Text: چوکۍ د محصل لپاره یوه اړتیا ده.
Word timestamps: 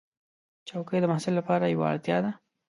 چوکۍ 0.67 0.97
د 1.01 1.05
محصل 1.11 1.33
لپاره 1.39 1.71
یوه 1.73 1.85
اړتیا 1.93 2.17
ده. 2.23 2.31